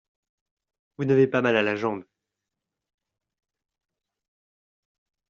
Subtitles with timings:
[0.97, 2.03] Vous n’avez pas mal à la jambe.